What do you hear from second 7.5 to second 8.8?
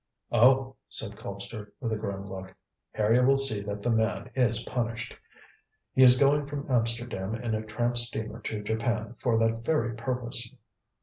a tramp steamer to